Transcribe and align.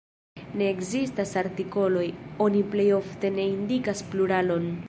Ne 0.61 0.69
ekzistas 0.75 1.33
artikoloj; 1.43 2.07
oni 2.49 2.65
plej 2.75 2.89
ofte 3.01 3.35
ne 3.39 3.49
indikas 3.55 4.07
pluralon. 4.13 4.71